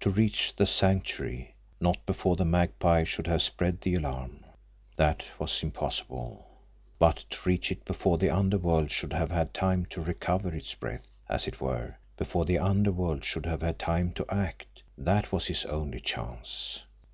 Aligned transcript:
To 0.00 0.08
reach 0.08 0.56
the 0.56 0.64
Sanctuary, 0.64 1.54
not 1.78 2.06
before 2.06 2.36
the 2.36 2.44
Magpie 2.46 3.04
should 3.04 3.26
have 3.26 3.42
spread 3.42 3.82
the 3.82 3.96
alarm, 3.96 4.42
that 4.96 5.26
was 5.38 5.62
impossible, 5.62 6.48
but 6.98 7.26
to 7.28 7.38
reach 7.46 7.70
it 7.70 7.84
before 7.84 8.16
the 8.16 8.30
underworld 8.30 8.90
should 8.90 9.12
have 9.12 9.30
had 9.30 9.52
time 9.52 9.84
to 9.90 10.00
recover 10.00 10.54
its 10.54 10.74
breath, 10.74 11.08
as 11.28 11.46
it 11.46 11.60
were, 11.60 11.96
before 12.16 12.46
the 12.46 12.58
underworld 12.58 13.26
should 13.26 13.44
have 13.44 13.60
had 13.60 13.78
time 13.78 14.12
to 14.12 14.24
act 14.30 14.84
that 14.96 15.32
was 15.32 15.48
his 15.48 15.66
only 15.66 16.00
chance! 16.00 16.80